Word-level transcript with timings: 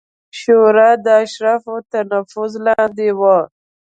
شورا 0.39 0.89
د 1.05 1.07
اشرافو 1.23 1.75
تر 1.91 2.03
نفوذ 2.13 2.53
لاندې 2.65 3.09
وه 3.19 3.37